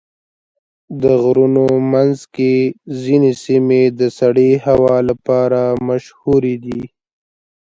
د 1.01 1.03
غرونو 1.23 1.65
منځ 1.93 2.17
کې 2.35 2.53
ځینې 3.01 3.31
سیمې 3.45 3.81
د 3.99 4.01
سړې 4.19 4.51
هوا 4.65 4.97
لپاره 5.09 5.61
مشهوره 5.87 6.55
دي. 6.65 6.83